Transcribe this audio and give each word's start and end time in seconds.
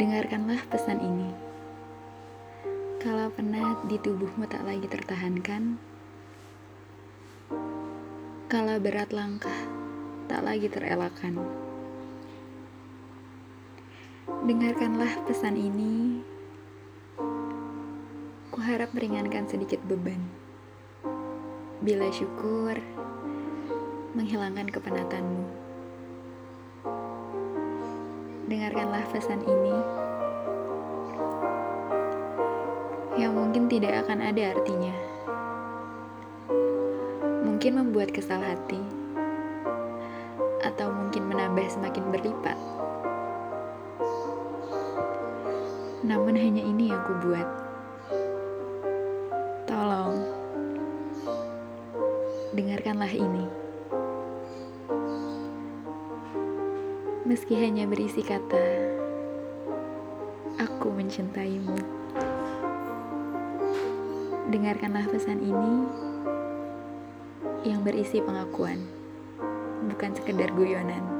Dengarkanlah 0.00 0.64
pesan 0.72 0.96
ini. 0.96 1.28
Kalau 3.04 3.28
penat 3.36 3.84
di 3.84 4.00
tubuhmu 4.00 4.48
tak 4.48 4.64
lagi 4.64 4.88
tertahankan, 4.88 5.76
kalau 8.48 8.80
berat 8.80 9.12
langkah 9.12 9.60
tak 10.24 10.40
lagi 10.40 10.72
terelakkan. 10.72 11.36
Dengarkanlah 14.48 15.20
pesan 15.28 15.60
ini. 15.60 16.24
Kuharap 18.56 18.96
meringankan 18.96 19.52
sedikit 19.52 19.84
beban. 19.84 20.24
Bila 21.84 22.08
syukur, 22.08 22.80
menghilangkan 24.16 24.72
kepenatanmu. 24.72 25.44
Dengarkanlah 28.50 29.06
pesan 29.14 29.46
ini 29.46 29.76
yang 33.14 33.30
mungkin 33.30 33.70
tidak 33.70 34.02
akan 34.02 34.26
ada 34.26 34.58
artinya. 34.58 34.90
Mungkin 37.46 37.78
membuat 37.78 38.10
kesal 38.10 38.42
hati, 38.42 38.82
atau 40.66 40.90
mungkin 40.90 41.30
menambah 41.30 41.62
semakin 41.70 42.10
berlipat. 42.10 42.58
Namun 46.02 46.34
hanya 46.34 46.66
ini 46.66 46.90
yang 46.90 47.06
kubuat. 47.06 47.46
Tolong, 49.70 50.26
dengarkanlah 52.58 53.14
ini. 53.14 53.59
Meski 57.30 57.54
hanya 57.62 57.86
berisi 57.86 58.26
kata, 58.26 58.90
aku 60.58 60.90
mencintaimu. 60.90 61.78
Dengarkanlah 64.50 65.06
pesan 65.06 65.38
ini 65.38 65.86
yang 67.62 67.86
berisi 67.86 68.18
pengakuan, 68.18 68.82
bukan 69.86 70.10
sekedar 70.18 70.50
guyonan. 70.58 71.19